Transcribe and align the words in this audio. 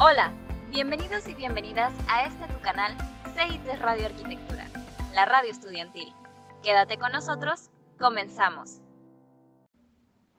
Hola, 0.00 0.32
bienvenidos 0.70 1.26
y 1.28 1.34
bienvenidas 1.34 1.92
a 2.08 2.24
este 2.24 2.46
tu 2.54 2.60
canal 2.60 2.92
CIT 3.34 3.82
Radio 3.82 4.06
Arquitectura, 4.06 4.68
la 5.12 5.24
radio 5.24 5.50
estudiantil. 5.50 6.06
Quédate 6.62 6.98
con 6.98 7.10
nosotros, 7.10 7.72
comenzamos. 7.98 8.80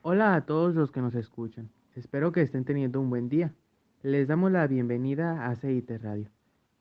Hola 0.01 0.35
a 0.35 0.45
todos 0.45 0.75
los 0.75 0.93
que 0.93 1.01
nos 1.01 1.13
escuchan, 1.13 1.69
espero 1.97 2.31
que 2.31 2.41
estén 2.41 2.63
teniendo 2.63 3.01
un 3.01 3.09
buen 3.09 3.27
día. 3.27 3.53
Les 4.01 4.29
damos 4.29 4.49
la 4.49 4.65
bienvenida 4.65 5.45
a 5.47 5.53
CIT 5.57 5.91
Radio. 6.01 6.29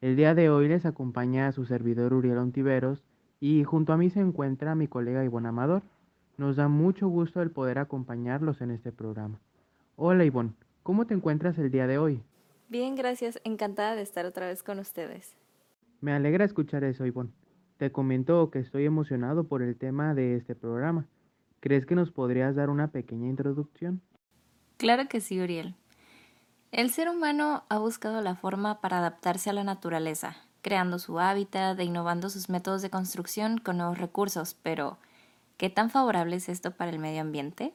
El 0.01 0.15
día 0.15 0.37
de 0.37 0.49
hoy 0.49 0.69
les 0.69 0.87
acompaña 0.87 1.49
a 1.49 1.53
su 1.53 1.65
servidor 1.65 2.15
Uriel 2.15 2.39
Ontiveros 2.39 3.03
y 3.41 3.65
junto 3.65 3.93
a 3.93 3.97
mí 3.97 4.09
se 4.09 4.21
encuentra 4.21 4.77
mi 4.77 4.87
colega 4.87 5.25
Ivonne 5.25 5.49
Amador. 5.49 5.83
Nos 6.37 6.55
da 6.55 6.69
mucho 6.69 7.09
gusto 7.09 7.43
el 7.43 7.51
poder 7.51 7.81
acompañarlos 7.81 8.61
en 8.61 8.71
este 8.71 8.93
programa. 8.93 9.41
Hola 9.97 10.25
Ivonne, 10.25 10.53
¿cómo 10.85 11.09
te 11.09 11.15
encuentras 11.15 11.59
el 11.59 11.73
día 11.73 11.89
de 11.89 11.99
hoy? 11.99 12.23
Bien, 12.69 12.95
gracias. 12.95 13.41
Encantada 13.45 13.95
de 13.95 14.03
estar 14.03 14.27
otra 14.27 14.47
vez 14.47 14.63
con 14.63 14.79
ustedes. 14.79 15.37
Me 16.01 16.13
alegra 16.13 16.45
escuchar 16.45 16.85
eso, 16.85 17.07
Ivonne. 17.07 17.33
Te 17.79 17.91
comento 17.93 18.51
que 18.51 18.59
estoy 18.59 18.85
emocionado 18.85 19.45
por 19.45 19.63
el 19.63 19.77
tema 19.77 20.15
de 20.15 20.37
este 20.37 20.55
programa. 20.55 21.07
¿Crees 21.61 21.87
que 21.87 21.95
nos 21.95 22.11
podrías 22.11 22.57
dar 22.57 22.71
una 22.71 22.89
pequeña 22.89 23.29
introducción? 23.29 24.03
Claro 24.77 25.09
que 25.09 25.21
sí, 25.21 25.41
Uriel. 25.41 25.75
El 26.71 26.91
ser 26.91 27.09
humano 27.09 27.65
ha 27.69 27.79
buscado 27.79 28.21
la 28.21 28.37
forma 28.37 28.81
para 28.81 28.99
adaptarse 28.99 29.49
a 29.49 29.55
la 29.55 29.65
naturaleza, 29.65 30.37
creando 30.61 30.99
su 30.99 31.19
hábitat 31.19 31.79
e 31.81 31.85
innovando 31.85 32.29
sus 32.29 32.51
métodos 32.51 32.83
de 32.83 32.91
construcción 32.91 33.59
con 33.59 33.79
nuevos 33.79 33.99
recursos, 33.99 34.55
pero 34.63 34.99
¿qué 35.57 35.71
tan 35.71 35.89
favorable 35.89 36.37
es 36.37 36.49
esto 36.49 36.73
para 36.73 36.91
el 36.91 36.99
medio 36.99 37.23
ambiente? 37.23 37.73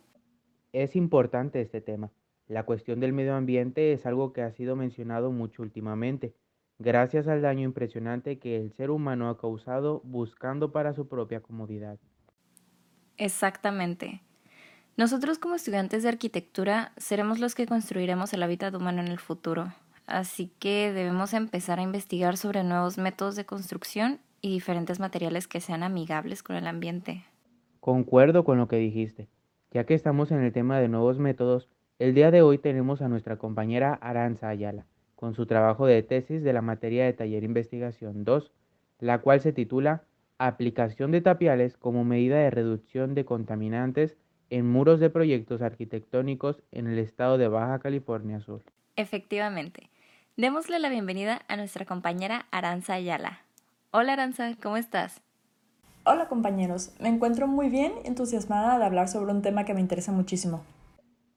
Es 0.72 0.96
importante 0.96 1.62
este 1.62 1.82
tema. 1.82 2.12
La 2.48 2.64
cuestión 2.64 3.00
del 3.00 3.14
medio 3.14 3.36
ambiente 3.36 3.94
es 3.94 4.06
algo 4.06 4.34
que 4.34 4.42
ha 4.42 4.52
sido 4.52 4.76
mencionado 4.76 5.32
mucho 5.32 5.62
últimamente, 5.62 6.36
gracias 6.78 7.28
al 7.28 7.42
daño 7.42 7.64
impresionante 7.64 8.40
que 8.40 8.58
el 8.58 8.74
ser 8.74 8.92
humano 8.92 9.30
ha 9.30 9.38
causado 9.38 10.02
buscando 10.04 10.72
para 10.72 10.94
su 10.94 11.08
propia 11.08 11.42
comodidad. 11.42 12.00
Exactamente. 13.18 14.22
Nosotros 14.98 15.40
como 15.40 15.56
estudiantes 15.56 16.04
de 16.04 16.10
arquitectura 16.10 16.92
seremos 16.98 17.40
los 17.40 17.56
que 17.56 17.66
construiremos 17.66 18.34
el 18.34 18.44
hábitat 18.44 18.76
humano 18.76 19.02
en 19.02 19.08
el 19.08 19.20
futuro, 19.20 19.74
así 20.06 20.52
que 20.60 20.92
debemos 20.94 21.34
empezar 21.34 21.80
a 21.80 21.84
investigar 21.84 22.38
sobre 22.38 22.64
nuevos 22.64 22.98
métodos 22.98 23.36
de 23.36 23.46
construcción 23.46 24.20
y 24.42 24.52
diferentes 24.52 25.00
materiales 25.00 25.48
que 25.48 25.62
sean 25.62 25.82
amigables 25.82 26.44
con 26.44 26.58
el 26.58 26.68
ambiente. 26.68 27.24
Concuerdo 27.80 28.44
con 28.44 28.58
lo 28.58 28.68
que 28.68 28.76
dijiste. 28.76 29.30
Ya 29.72 29.86
que 29.86 29.96
estamos 29.96 30.32
en 30.32 30.44
el 30.44 30.54
tema 30.54 30.80
de 30.80 30.90
nuevos 30.90 31.18
métodos, 31.18 31.70
el 32.00 32.14
día 32.14 32.32
de 32.32 32.42
hoy 32.42 32.58
tenemos 32.58 33.02
a 33.02 33.08
nuestra 33.08 33.38
compañera 33.38 33.94
Aranza 34.02 34.50
Ayala, 34.50 34.86
con 35.16 35.36
su 35.36 35.46
trabajo 35.46 35.86
de 35.86 36.04
tesis 36.04 36.44
de 36.44 36.54
la 36.54 36.62
materia 36.62 37.06
de 37.06 37.14
taller 37.14 37.44
investigación 37.44 38.24
2, 38.24 38.52
la 39.00 39.20
cual 39.20 39.42
se 39.42 39.54
titula 39.54 40.04
Aplicación 40.40 41.12
de 41.12 41.22
tapiales 41.22 41.78
como 41.78 42.04
medida 42.04 42.38
de 42.38 42.50
reducción 42.50 43.14
de 43.14 43.24
contaminantes 43.24 44.18
en 44.50 44.70
muros 44.70 45.00
de 45.00 45.10
proyectos 45.10 45.62
arquitectónicos 45.62 46.62
en 46.72 46.88
el 46.88 47.00
estado 47.00 47.38
de 47.38 47.48
Baja 47.48 47.80
California 47.80 48.40
Sur. 48.42 48.64
Efectivamente. 48.96 49.90
Démosle 50.36 50.80
la 50.80 50.90
bienvenida 50.90 51.42
a 51.48 51.56
nuestra 51.56 51.86
compañera 51.86 52.48
Aranza 52.52 52.96
Ayala. 52.96 53.40
Hola 53.92 54.14
Aranza, 54.14 54.52
¿cómo 54.62 54.78
estás? 54.78 55.22
Hola 56.06 56.28
compañeros, 56.28 56.92
me 57.00 57.08
encuentro 57.08 57.48
muy 57.48 57.70
bien 57.70 57.94
entusiasmada 58.04 58.78
de 58.78 58.84
hablar 58.84 59.08
sobre 59.08 59.32
un 59.32 59.42
tema 59.42 59.64
que 59.64 59.74
me 59.74 59.80
interesa 59.80 60.12
muchísimo. 60.12 60.64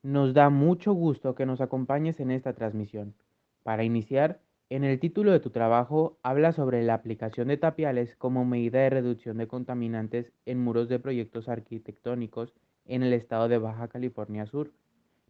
Nos 0.07 0.35
da 0.35 0.51
mucho 0.51 0.93
gusto 0.93 1.35
que 1.35 1.47
nos 1.47 1.61
acompañes 1.61 2.21
en 2.21 2.31
esta 2.31 2.53
transmisión. 2.53 3.17
Para 3.65 3.83
iniciar, 3.83 4.39
en 4.71 4.85
el 4.85 5.01
título 5.01 5.33
de 5.33 5.41
tu 5.41 5.51
trabajo 5.51 6.17
habla 6.23 6.53
sobre 6.53 6.85
la 6.85 6.95
aplicación 6.95 7.49
de 7.49 7.57
tapiales 7.57 8.15
como 8.15 8.45
medida 8.45 8.79
de 8.79 8.91
reducción 8.91 9.37
de 9.37 9.49
contaminantes 9.49 10.33
en 10.45 10.63
muros 10.63 10.89
de 10.89 11.01
proyectos 11.01 11.49
arquitectónicos 11.49 12.55
en 12.85 13.03
el 13.03 13.15
estado 13.15 13.49
de 13.49 13.59
Baja 13.59 13.89
California 13.89 14.47
Sur. 14.47 14.71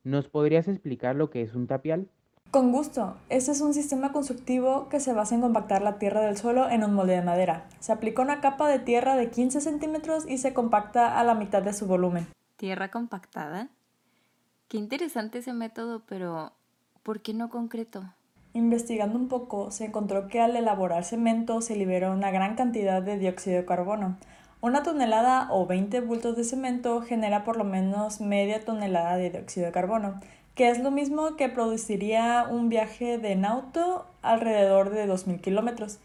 ¿Nos 0.05 0.29
podrías 0.29 0.69
explicar 0.69 1.17
lo 1.17 1.31
que 1.31 1.41
es 1.41 1.55
un 1.55 1.67
tapial? 1.69 2.11
Con 2.51 2.71
gusto. 2.71 3.17
Este 3.31 3.53
es 3.53 3.63
un 3.63 3.73
sistema 3.73 4.13
constructivo 4.13 4.91
que 4.91 5.01
se 5.01 5.15
basa 5.15 5.35
en 5.37 5.41
compactar 5.41 5.81
la 5.81 5.99
tierra 5.99 6.21
del 6.21 6.37
suelo 6.37 6.69
en 6.69 6.85
un 6.85 6.93
molde 6.93 7.15
de 7.15 7.23
madera. 7.23 7.67
Se 7.81 7.93
aplica 7.93 8.21
una 8.21 8.43
capa 8.43 8.69
de 8.69 8.81
tierra 8.81 9.17
de 9.17 9.31
15 9.31 9.63
centímetros 9.63 10.29
y 10.29 10.37
se 10.37 10.53
compacta 10.53 11.19
a 11.19 11.25
la 11.25 11.35
mitad 11.35 11.63
de 11.63 11.73
su 11.73 11.87
volumen. 11.87 12.27
¿Tierra 12.59 12.91
compactada? 12.91 13.71
Qué 14.69 14.79
interesante 14.79 15.39
ese 15.39 15.53
método, 15.53 16.03
pero 16.09 16.53
¿por 17.05 17.21
qué 17.21 17.33
no 17.35 17.51
concreto? 17.51 18.03
Investigando 18.53 19.17
un 19.17 19.29
poco, 19.29 19.71
se 19.71 19.85
encontró 19.85 20.27
que 20.27 20.41
al 20.41 20.57
elaborar 20.57 21.05
cemento 21.05 21.61
se 21.61 21.77
libera 21.77 22.11
una 22.11 22.33
gran 22.33 22.57
cantidad 22.57 23.01
de 23.01 23.17
dióxido 23.17 23.59
de 23.59 23.65
carbono. 23.65 24.17
Una 24.61 24.83
tonelada 24.83 25.47
o 25.53 25.67
20 25.67 26.01
bultos 26.01 26.35
de 26.35 26.43
cemento 26.43 27.01
genera 27.03 27.45
por 27.45 27.57
lo 27.57 27.63
menos 27.63 28.21
media 28.21 28.65
tonelada 28.65 29.17
de 29.17 29.31
dióxido 29.31 29.67
de 29.67 29.73
carbono, 29.73 30.19
que 30.57 30.69
es 30.69 30.81
lo 30.81 30.91
mismo 30.91 31.37
que 31.37 31.49
produciría 31.49 32.49
un 32.51 32.69
viaje 32.69 33.19
de 33.19 33.33
en 33.33 33.45
auto 33.45 34.05
alrededor 34.21 34.91
de 34.91 35.07
2.000 35.07 35.41
kilómetros. 35.41 36.01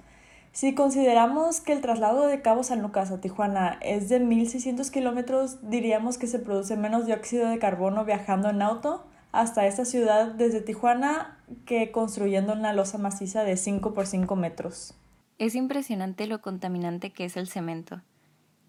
Si 0.54 0.76
consideramos 0.76 1.62
que 1.62 1.72
el 1.72 1.80
traslado 1.80 2.28
de 2.28 2.42
Cabo 2.42 2.64
San 2.64 2.82
Lucas 2.82 3.10
a 3.10 3.22
Tijuana 3.22 3.80
es 3.82 4.10
de 4.10 4.20
1600 4.20 4.92
kilómetros, 4.92 5.70
diríamos 5.70 6.18
que 6.18 6.28
se 6.28 6.40
produce 6.40 6.76
menos 6.76 7.06
dióxido 7.06 7.48
de 7.48 7.58
carbono 7.58 8.04
viajando 8.04 8.50
en 8.50 8.62
auto 8.62 9.06
hasta 9.32 9.66
esta 9.66 9.86
ciudad 9.86 10.34
desde 10.34 10.60
Tijuana 10.60 11.42
que 11.66 11.92
construyendo 11.94 12.52
una 12.52 12.74
losa 12.74 12.98
maciza 12.98 13.46
de 13.46 13.56
5 13.56 13.94
por 13.94 14.08
5 14.08 14.36
metros. 14.36 14.94
Es 15.38 15.56
impresionante 15.56 16.28
lo 16.28 16.42
contaminante 16.42 17.12
que 17.12 17.24
es 17.24 17.38
el 17.38 17.48
cemento 17.48 18.02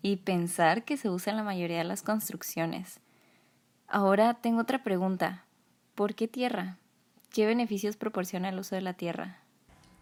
y 0.03 0.17
pensar 0.19 0.85
que 0.85 0.97
se 0.97 1.11
usa 1.11 1.33
en 1.33 1.37
la 1.37 1.43
mayoría 1.43 1.79
de 1.79 1.85
las 1.85 2.03
construcciones. 2.03 3.01
Ahora 3.89 4.35
tengo 4.35 4.61
otra 4.61 4.85
pregunta. 4.85 5.47
¿Por 5.97 6.15
qué 6.15 6.29
tierra? 6.29 6.79
¿Qué 7.31 7.45
beneficios 7.45 7.97
proporciona 7.97 8.51
el 8.51 8.59
uso 8.59 8.77
de 8.77 8.83
la 8.83 8.95
tierra? 8.95 9.42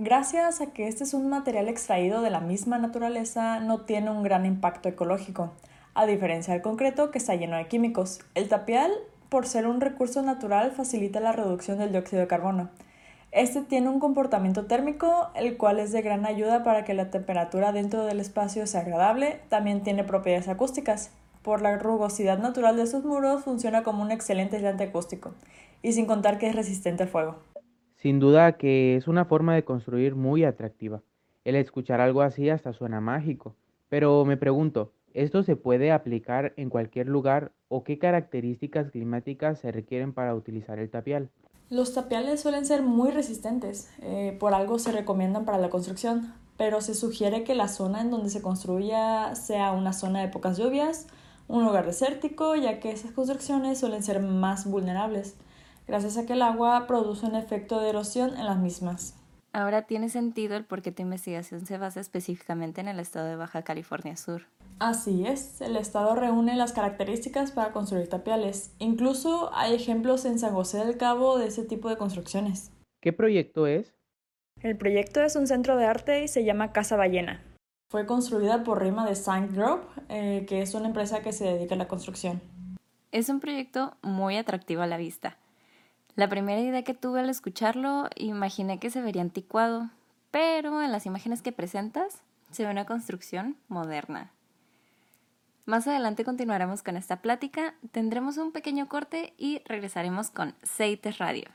Gracias 0.02 0.62
a 0.62 0.68
que 0.68 0.88
este 0.88 1.04
es 1.04 1.12
un 1.12 1.28
material 1.28 1.68
extraído 1.68 2.22
de 2.22 2.30
la 2.30 2.40
misma 2.40 2.78
naturaleza, 2.78 3.60
no 3.60 3.82
tiene 3.82 4.10
un 4.10 4.22
gran 4.22 4.46
impacto 4.46 4.88
ecológico, 4.88 5.52
a 5.92 6.06
diferencia 6.06 6.54
del 6.54 6.62
concreto 6.62 7.10
que 7.10 7.18
está 7.18 7.34
lleno 7.34 7.58
de 7.58 7.68
químicos. 7.68 8.20
El 8.34 8.48
tapial, 8.48 8.90
por 9.28 9.46
ser 9.46 9.66
un 9.66 9.78
recurso 9.78 10.22
natural, 10.22 10.72
facilita 10.72 11.20
la 11.20 11.32
reducción 11.32 11.76
del 11.76 11.92
dióxido 11.92 12.22
de 12.22 12.28
carbono. 12.28 12.70
Este 13.30 13.60
tiene 13.60 13.90
un 13.90 14.00
comportamiento 14.00 14.64
térmico, 14.64 15.28
el 15.34 15.58
cual 15.58 15.78
es 15.78 15.92
de 15.92 16.00
gran 16.00 16.24
ayuda 16.24 16.64
para 16.64 16.82
que 16.84 16.94
la 16.94 17.10
temperatura 17.10 17.70
dentro 17.72 18.06
del 18.06 18.20
espacio 18.20 18.66
sea 18.66 18.80
agradable. 18.80 19.42
También 19.50 19.82
tiene 19.82 20.02
propiedades 20.02 20.48
acústicas. 20.48 21.10
Por 21.42 21.60
la 21.60 21.76
rugosidad 21.76 22.38
natural 22.38 22.78
de 22.78 22.86
sus 22.86 23.04
muros, 23.04 23.44
funciona 23.44 23.82
como 23.82 24.02
un 24.02 24.12
excelente 24.12 24.56
aislante 24.56 24.84
acústico, 24.84 25.34
y 25.82 25.92
sin 25.92 26.06
contar 26.06 26.38
que 26.38 26.48
es 26.48 26.56
resistente 26.56 27.02
al 27.02 27.10
fuego. 27.10 27.36
Sin 28.00 28.18
duda 28.18 28.52
que 28.52 28.96
es 28.96 29.08
una 29.08 29.26
forma 29.26 29.54
de 29.54 29.64
construir 29.64 30.14
muy 30.14 30.42
atractiva. 30.44 31.02
El 31.44 31.54
escuchar 31.54 32.00
algo 32.00 32.22
así 32.22 32.48
hasta 32.48 32.72
suena 32.72 33.02
mágico. 33.02 33.56
Pero 33.90 34.24
me 34.24 34.38
pregunto, 34.38 34.92
¿esto 35.12 35.42
se 35.42 35.54
puede 35.54 35.92
aplicar 35.92 36.54
en 36.56 36.70
cualquier 36.70 37.08
lugar 37.08 37.52
o 37.68 37.84
qué 37.84 37.98
características 37.98 38.90
climáticas 38.90 39.58
se 39.58 39.70
requieren 39.70 40.14
para 40.14 40.34
utilizar 40.34 40.78
el 40.78 40.88
tapial? 40.88 41.28
Los 41.68 41.92
tapiales 41.92 42.40
suelen 42.40 42.64
ser 42.64 42.80
muy 42.80 43.10
resistentes, 43.10 43.90
eh, 44.00 44.34
por 44.40 44.54
algo 44.54 44.78
se 44.78 44.92
recomiendan 44.92 45.44
para 45.44 45.58
la 45.58 45.68
construcción, 45.68 46.32
pero 46.56 46.80
se 46.80 46.94
sugiere 46.94 47.44
que 47.44 47.54
la 47.54 47.68
zona 47.68 48.00
en 48.00 48.10
donde 48.10 48.30
se 48.30 48.40
construya 48.40 49.34
sea 49.34 49.72
una 49.72 49.92
zona 49.92 50.22
de 50.22 50.28
pocas 50.28 50.56
lluvias, 50.56 51.06
un 51.48 51.66
lugar 51.66 51.84
desértico, 51.84 52.56
ya 52.56 52.80
que 52.80 52.92
esas 52.92 53.12
construcciones 53.12 53.78
suelen 53.78 54.02
ser 54.02 54.20
más 54.20 54.64
vulnerables 54.64 55.36
gracias 55.86 56.16
a 56.16 56.26
que 56.26 56.34
el 56.34 56.42
agua 56.42 56.86
produce 56.86 57.26
un 57.26 57.34
efecto 57.34 57.80
de 57.80 57.90
erosión 57.90 58.36
en 58.36 58.46
las 58.46 58.58
mismas. 58.58 59.14
Ahora 59.52 59.82
tiene 59.82 60.08
sentido 60.08 60.56
el 60.56 60.64
por 60.64 60.80
qué 60.80 60.92
tu 60.92 61.02
investigación 61.02 61.66
se 61.66 61.76
basa 61.76 62.00
específicamente 62.00 62.80
en 62.80 62.88
el 62.88 63.00
estado 63.00 63.26
de 63.26 63.36
Baja 63.36 63.62
California 63.62 64.16
Sur. 64.16 64.46
Así 64.78 65.26
es, 65.26 65.60
el 65.60 65.76
estado 65.76 66.14
reúne 66.14 66.54
las 66.56 66.72
características 66.72 67.50
para 67.50 67.72
construir 67.72 68.08
tapiales. 68.08 68.72
Incluso 68.78 69.50
hay 69.52 69.74
ejemplos 69.74 70.24
en 70.24 70.38
San 70.38 70.54
José 70.54 70.78
del 70.78 70.96
Cabo 70.96 71.38
de 71.38 71.48
ese 71.48 71.64
tipo 71.64 71.88
de 71.88 71.96
construcciones. 71.96 72.70
¿Qué 73.02 73.12
proyecto 73.12 73.66
es? 73.66 73.92
El 74.62 74.76
proyecto 74.76 75.20
es 75.22 75.36
un 75.36 75.46
centro 75.46 75.76
de 75.76 75.86
arte 75.86 76.22
y 76.22 76.28
se 76.28 76.44
llama 76.44 76.72
Casa 76.72 76.96
Ballena. 76.96 77.42
Fue 77.90 78.06
construida 78.06 78.62
por 78.62 78.80
Rima 78.80 79.04
de 79.04 79.16
Saint 79.16 79.52
Grove, 79.52 79.82
eh, 80.08 80.44
que 80.46 80.62
es 80.62 80.74
una 80.74 80.86
empresa 80.86 81.22
que 81.22 81.32
se 81.32 81.44
dedica 81.44 81.74
a 81.74 81.78
la 81.78 81.88
construcción. 81.88 82.40
Es 83.10 83.28
un 83.28 83.40
proyecto 83.40 83.96
muy 84.02 84.36
atractivo 84.36 84.82
a 84.82 84.86
la 84.86 84.96
vista. 84.96 85.39
La 86.16 86.28
primera 86.28 86.60
idea 86.60 86.82
que 86.82 86.94
tuve 86.94 87.20
al 87.20 87.30
escucharlo, 87.30 88.08
imaginé 88.16 88.78
que 88.78 88.90
se 88.90 89.00
vería 89.00 89.22
anticuado, 89.22 89.90
pero 90.30 90.82
en 90.82 90.92
las 90.92 91.06
imágenes 91.06 91.40
que 91.40 91.52
presentas 91.52 92.22
se 92.50 92.64
ve 92.64 92.70
una 92.70 92.84
construcción 92.84 93.56
moderna. 93.68 94.32
Más 95.66 95.86
adelante 95.86 96.24
continuaremos 96.24 96.82
con 96.82 96.96
esta 96.96 97.22
plática, 97.22 97.74
tendremos 97.92 98.38
un 98.38 98.50
pequeño 98.50 98.88
corte 98.88 99.34
y 99.38 99.62
regresaremos 99.66 100.30
con 100.30 100.54
Seites 100.62 101.18
Radio. 101.18 101.48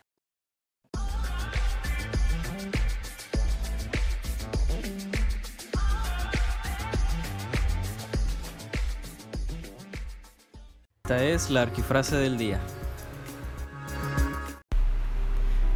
Esta 11.04 11.24
es 11.24 11.52
la 11.52 11.64
arquifrase 11.64 12.16
del 12.16 12.38
día. 12.38 12.60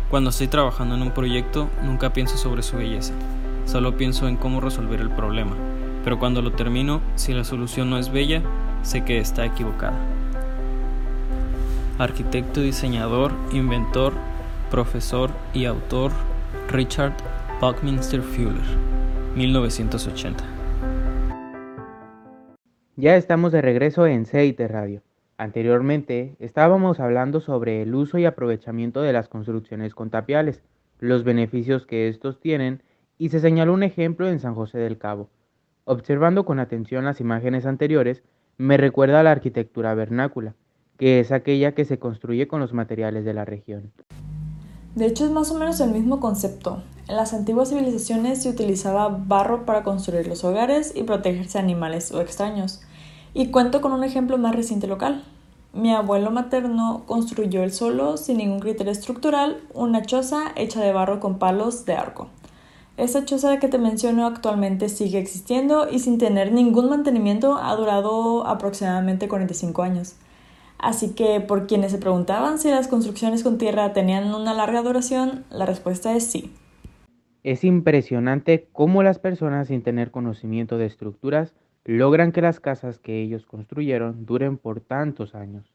Cuando 0.09 0.31
estoy 0.31 0.47
trabajando 0.47 0.95
en 0.95 1.03
un 1.03 1.11
proyecto, 1.11 1.69
nunca 1.83 2.13
pienso 2.13 2.35
sobre 2.35 2.63
su 2.63 2.77
belleza, 2.77 3.13
solo 3.65 3.95
pienso 3.95 4.27
en 4.27 4.37
cómo 4.37 4.59
resolver 4.59 4.99
el 5.01 5.11
problema. 5.11 5.55
Pero 6.03 6.17
cuando 6.17 6.41
lo 6.41 6.51
termino, 6.51 6.99
si 7.13 7.31
la 7.31 7.43
solución 7.43 7.91
no 7.91 7.99
es 7.99 8.11
bella, 8.11 8.41
sé 8.81 9.05
que 9.05 9.19
está 9.19 9.45
equivocada. 9.45 9.99
Arquitecto, 11.99 12.61
diseñador, 12.61 13.31
inventor, 13.51 14.13
profesor 14.71 15.29
y 15.53 15.65
autor 15.65 16.11
Richard 16.69 17.13
Buckminster 17.61 18.23
Fuller, 18.23 18.65
1980. 19.35 20.43
Ya 22.95 23.15
estamos 23.15 23.51
de 23.51 23.61
regreso 23.61 24.07
en 24.07 24.25
Seite 24.25 24.67
Radio. 24.67 25.03
Anteriormente 25.39 26.35
estábamos 26.39 26.99
hablando 26.99 27.39
sobre 27.39 27.81
el 27.81 27.95
uso 27.95 28.17
y 28.17 28.25
aprovechamiento 28.25 29.01
de 29.01 29.13
las 29.13 29.29
construcciones 29.29 29.95
con 29.95 30.09
tapiales, 30.09 30.61
los 30.99 31.23
beneficios 31.23 31.85
que 31.85 32.09
estos 32.09 32.41
tienen 32.41 32.83
y 33.17 33.29
se 33.29 33.39
señaló 33.39 33.73
un 33.73 33.83
ejemplo 33.83 34.27
en 34.27 34.41
San 34.41 34.53
José 34.53 34.79
del 34.79 34.97
Cabo. 34.97 35.29
Observando 35.85 36.43
con 36.43 36.59
atención 36.59 37.05
las 37.05 37.21
imágenes 37.21 37.65
anteriores, 37.65 38.21
me 38.57 38.75
recuerda 38.75 39.21
a 39.21 39.23
la 39.23 39.31
arquitectura 39.31 39.93
vernácula, 39.93 40.55
que 40.97 41.21
es 41.21 41.31
aquella 41.31 41.73
que 41.73 41.85
se 41.85 41.99
construye 41.99 42.49
con 42.49 42.59
los 42.59 42.73
materiales 42.73 43.23
de 43.23 43.33
la 43.33 43.45
región. 43.45 43.93
De 44.95 45.05
hecho 45.05 45.23
es 45.23 45.31
más 45.31 45.51
o 45.51 45.57
menos 45.57 45.79
el 45.79 45.91
mismo 45.91 46.19
concepto. 46.19 46.83
En 47.07 47.15
las 47.15 47.33
antiguas 47.33 47.69
civilizaciones 47.69 48.43
se 48.43 48.49
utilizaba 48.49 49.07
barro 49.07 49.65
para 49.65 49.83
construir 49.83 50.27
los 50.27 50.43
hogares 50.43 50.91
y 50.93 51.03
protegerse 51.03 51.59
de 51.59 51.63
animales 51.63 52.11
o 52.11 52.19
extraños. 52.19 52.81
Y 53.33 53.47
cuento 53.47 53.81
con 53.81 53.91
un 53.91 54.03
ejemplo 54.03 54.37
más 54.37 54.55
reciente 54.55 54.87
local. 54.87 55.23
Mi 55.71 55.93
abuelo 55.93 56.31
materno 56.31 57.03
construyó 57.05 57.63
él 57.63 57.71
solo, 57.71 58.17
sin 58.17 58.37
ningún 58.37 58.59
criterio 58.59 58.91
estructural, 58.91 59.61
una 59.73 60.01
choza 60.01 60.51
hecha 60.55 60.81
de 60.81 60.91
barro 60.91 61.19
con 61.19 61.37
palos 61.37 61.85
de 61.85 61.93
arco. 61.93 62.27
Esta 62.97 63.23
choza 63.23 63.59
que 63.59 63.67
te 63.67 63.77
menciono 63.77 64.25
actualmente 64.25 64.89
sigue 64.89 65.19
existiendo 65.19 65.87
y 65.89 65.99
sin 65.99 66.17
tener 66.17 66.51
ningún 66.51 66.89
mantenimiento 66.89 67.57
ha 67.57 67.73
durado 67.75 68.45
aproximadamente 68.47 69.29
45 69.29 69.83
años. 69.83 70.15
Así 70.79 71.13
que 71.13 71.39
por 71.39 71.67
quienes 71.67 71.91
se 71.91 71.97
preguntaban 71.97 72.57
si 72.57 72.69
las 72.69 72.87
construcciones 72.87 73.43
con 73.43 73.57
tierra 73.57 73.93
tenían 73.93 74.33
una 74.33 74.53
larga 74.53 74.81
duración, 74.81 75.45
la 75.49 75.65
respuesta 75.65 76.15
es 76.15 76.25
sí. 76.25 76.51
Es 77.43 77.63
impresionante 77.63 78.67
cómo 78.73 79.03
las 79.03 79.19
personas 79.19 79.67
sin 79.67 79.83
tener 79.83 80.11
conocimiento 80.11 80.77
de 80.77 80.87
estructuras 80.87 81.53
logran 81.85 82.31
que 82.31 82.41
las 82.41 82.59
casas 82.59 82.99
que 82.99 83.21
ellos 83.21 83.45
construyeron 83.45 84.25
duren 84.25 84.57
por 84.57 84.81
tantos 84.81 85.35
años. 85.35 85.65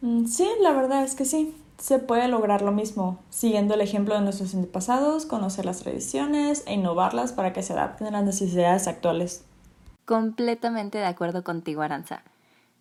Mm, 0.00 0.26
sí, 0.26 0.48
la 0.60 0.72
verdad 0.72 1.04
es 1.04 1.14
que 1.14 1.24
sí. 1.24 1.54
Se 1.78 1.98
puede 1.98 2.28
lograr 2.28 2.62
lo 2.62 2.70
mismo, 2.70 3.18
siguiendo 3.30 3.74
el 3.74 3.80
ejemplo 3.80 4.14
de 4.14 4.20
nuestros 4.20 4.54
antepasados, 4.54 5.26
conocer 5.26 5.64
las 5.64 5.80
tradiciones 5.80 6.62
e 6.66 6.74
innovarlas 6.74 7.32
para 7.32 7.52
que 7.52 7.62
se 7.62 7.72
adapten 7.72 8.08
a 8.08 8.10
las 8.12 8.24
necesidades 8.24 8.86
actuales. 8.86 9.44
Completamente 10.04 10.98
de 10.98 11.06
acuerdo 11.06 11.42
contigo, 11.42 11.82
Aranza. 11.82 12.22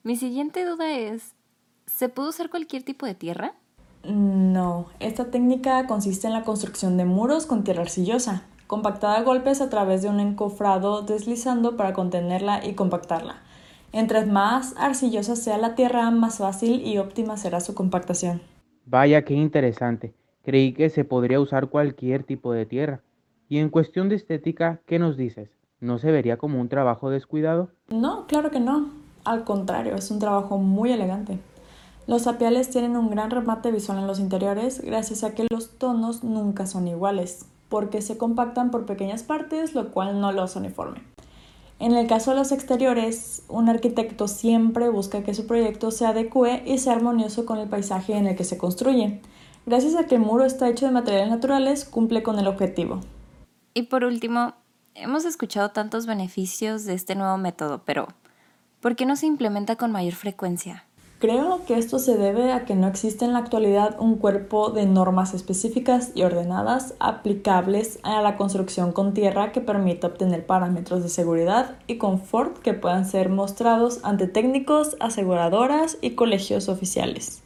Mi 0.04 0.18
siguiente 0.18 0.66
duda 0.66 0.92
es, 0.92 1.34
¿se 1.86 2.10
puede 2.10 2.30
usar 2.30 2.50
cualquier 2.50 2.84
tipo 2.84 3.06
de 3.06 3.16
tierra? 3.16 3.54
No, 4.04 4.88
esta 5.00 5.26
técnica 5.32 5.86
consiste 5.86 6.28
en 6.28 6.34
la 6.34 6.44
construcción 6.44 6.98
de 6.98 7.06
muros 7.06 7.46
con 7.46 7.64
tierra 7.64 7.84
arcillosa, 7.84 8.44
compactada 8.72 9.18
a 9.18 9.24
golpes 9.24 9.60
a 9.60 9.70
través 9.70 10.02
de 10.02 10.08
un 10.08 10.22
encofrado 10.22 11.02
deslizando 11.02 11.76
para 11.76 11.92
contenerla 11.92 12.66
y 12.66 12.74
compactarla. 12.74 13.42
Entre 13.92 14.26
más 14.26 14.74
arcillosa 14.78 15.36
sea 15.36 15.58
la 15.58 15.76
tierra, 15.76 16.10
más 16.10 16.38
fácil 16.38 16.88
y 16.88 16.98
óptima 16.98 17.36
será 17.36 17.60
su 17.60 17.76
compactación. 17.76 18.42
Vaya, 18.86 19.26
qué 19.26 19.34
interesante. 19.34 20.14
Creí 20.42 20.72
que 20.72 20.90
se 20.90 21.04
podría 21.04 21.42
usar 21.42 21.68
cualquier 21.68 22.24
tipo 22.24 22.54
de 22.54 22.66
tierra. 22.66 23.02
Y 23.50 23.58
en 23.58 23.68
cuestión 23.68 24.08
de 24.08 24.16
estética, 24.16 24.80
¿qué 24.86 25.00
nos 25.00 25.18
dices? 25.18 25.50
¿No 25.82 26.00
se 26.00 26.10
vería 26.10 26.38
como 26.38 26.62
un 26.62 26.70
trabajo 26.70 27.10
descuidado? 27.10 27.72
No, 27.90 28.26
claro 28.26 28.52
que 28.52 28.62
no. 28.62 28.90
Al 29.26 29.44
contrario, 29.44 29.96
es 29.96 30.10
un 30.12 30.20
trabajo 30.20 30.60
muy 30.60 30.94
elegante. 30.94 31.40
Los 32.08 32.24
tapiales 32.24 32.70
tienen 32.70 32.96
un 32.96 33.10
gran 33.10 33.32
remate 33.32 33.70
visual 33.70 33.98
en 33.98 34.08
los 34.08 34.22
interiores 34.22 34.82
gracias 34.82 35.26
a 35.26 35.36
que 35.36 35.46
los 35.52 35.78
tonos 35.78 36.24
nunca 36.24 36.66
son 36.68 36.88
iguales 36.88 37.51
porque 37.72 38.02
se 38.02 38.18
compactan 38.18 38.70
por 38.70 38.86
pequeñas 38.86 39.24
partes, 39.24 39.74
lo 39.74 39.92
cual 39.92 40.20
no 40.20 40.34
los 40.34 40.58
uniforme. 40.58 41.02
En 41.80 41.94
el 41.94 42.06
caso 42.06 42.32
de 42.32 42.38
los 42.38 42.52
exteriores, 42.52 43.44
un 43.48 43.70
arquitecto 43.70 44.28
siempre 44.28 44.90
busca 44.90 45.24
que 45.24 45.34
su 45.34 45.48
proyecto 45.48 45.90
se 45.90 46.06
adecue 46.06 46.62
y 46.68 46.78
sea 46.78 46.94
armonioso 46.94 47.46
con 47.46 47.58
el 47.58 47.70
paisaje 47.70 48.16
en 48.16 48.28
el 48.28 48.36
que 48.36 48.44
se 48.44 48.60
construye. 48.60 49.22
Gracias 49.66 49.96
a 49.96 50.06
que 50.06 50.16
el 50.16 50.22
muro 50.22 50.44
está 50.44 50.70
hecho 50.70 50.86
de 50.86 50.92
materiales 50.92 51.30
naturales, 51.30 51.86
cumple 51.86 52.22
con 52.22 52.38
el 52.38 52.48
objetivo. 52.48 53.00
Y 53.74 53.84
por 53.84 54.04
último, 54.04 54.54
hemos 54.94 55.24
escuchado 55.24 55.70
tantos 55.70 56.06
beneficios 56.06 56.84
de 56.84 56.94
este 56.94 57.16
nuevo 57.16 57.38
método, 57.38 57.82
pero 57.86 58.10
¿por 58.82 58.98
qué 58.98 59.06
no 59.06 59.16
se 59.16 59.28
implementa 59.28 59.78
con 59.78 59.92
mayor 59.92 60.14
frecuencia? 60.14 60.86
Creo 61.22 61.62
que 61.68 61.78
esto 61.78 62.00
se 62.00 62.18
debe 62.18 62.52
a 62.52 62.66
que 62.66 62.74
no 62.74 62.88
existe 62.88 63.26
en 63.26 63.34
la 63.34 63.38
actualidad 63.38 63.96
un 64.00 64.18
cuerpo 64.18 64.72
de 64.72 64.88
normas 64.88 65.36
específicas 65.36 66.12
y 66.16 66.24
ordenadas 66.24 66.96
aplicables 67.00 68.00
a 68.02 68.24
la 68.24 68.38
construcción 68.38 68.92
con 68.92 69.14
tierra 69.14 69.52
que 69.52 69.62
permita 69.62 70.08
obtener 70.08 70.48
parámetros 70.48 71.04
de 71.04 71.10
seguridad 71.10 71.78
y 71.86 72.00
confort 72.00 72.58
que 72.58 72.74
puedan 72.74 73.06
ser 73.06 73.30
mostrados 73.30 74.04
ante 74.04 74.26
técnicos, 74.26 74.98
aseguradoras 75.00 76.00
y 76.02 76.16
colegios 76.16 76.70
oficiales. 76.70 77.44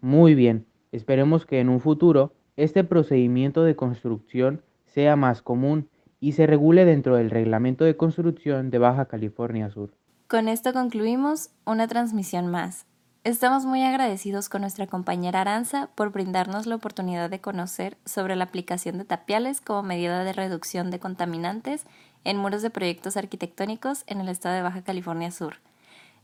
Muy 0.00 0.36
bien, 0.36 0.66
esperemos 0.92 1.44
que 1.44 1.58
en 1.58 1.70
un 1.70 1.80
futuro 1.80 2.34
este 2.56 2.84
procedimiento 2.84 3.64
de 3.64 3.74
construcción 3.74 4.62
sea 4.86 5.16
más 5.16 5.42
común 5.42 5.88
y 6.20 6.34
se 6.34 6.46
regule 6.46 6.84
dentro 6.84 7.16
del 7.16 7.30
Reglamento 7.30 7.84
de 7.84 7.96
Construcción 7.96 8.70
de 8.70 8.78
Baja 8.78 9.06
California 9.06 9.70
Sur. 9.70 9.90
Con 10.28 10.46
esto 10.46 10.72
concluimos 10.72 11.50
una 11.66 11.88
transmisión 11.88 12.46
más. 12.46 12.86
Estamos 13.24 13.66
muy 13.66 13.82
agradecidos 13.82 14.48
con 14.48 14.60
nuestra 14.60 14.86
compañera 14.86 15.40
Aranza 15.40 15.90
por 15.96 16.12
brindarnos 16.12 16.66
la 16.66 16.76
oportunidad 16.76 17.28
de 17.28 17.40
conocer 17.40 17.98
sobre 18.04 18.36
la 18.36 18.44
aplicación 18.44 18.96
de 18.96 19.04
tapiales 19.04 19.60
como 19.60 19.82
medida 19.82 20.22
de 20.22 20.32
reducción 20.32 20.90
de 20.90 21.00
contaminantes 21.00 21.84
en 22.24 22.36
muros 22.36 22.62
de 22.62 22.70
proyectos 22.70 23.16
arquitectónicos 23.16 24.04
en 24.06 24.20
el 24.20 24.28
estado 24.28 24.54
de 24.54 24.62
Baja 24.62 24.82
California 24.82 25.30
Sur. 25.32 25.56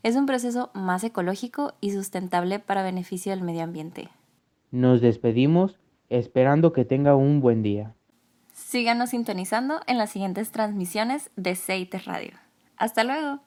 Es 0.03 0.15
un 0.15 0.25
proceso 0.25 0.71
más 0.73 1.03
ecológico 1.03 1.73
y 1.81 1.91
sustentable 1.91 2.59
para 2.59 2.81
beneficio 2.81 3.31
del 3.31 3.43
medio 3.43 3.63
ambiente. 3.63 4.09
Nos 4.71 5.01
despedimos 5.01 5.77
esperando 6.09 6.73
que 6.73 6.85
tenga 6.85 7.15
un 7.15 7.41
buen 7.41 7.61
día. 7.61 7.93
Síganos 8.53 9.09
sintonizando 9.09 9.81
en 9.85 9.97
las 9.97 10.11
siguientes 10.11 10.51
transmisiones 10.51 11.29
de 11.35 11.55
CEITES 11.55 12.05
Radio. 12.05 12.31
Hasta 12.77 13.03
luego. 13.03 13.41